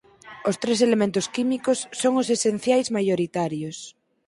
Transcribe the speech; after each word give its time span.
Os 0.49 0.59
tres 0.61 0.79
elementos 0.87 1.25
químicos 1.35 1.79
son 2.01 2.13
os 2.21 2.27
esenciais 2.37 2.87
maioritarios. 2.97 3.77